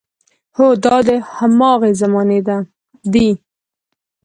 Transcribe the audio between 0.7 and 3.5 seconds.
دا د هماغې زمانې دی.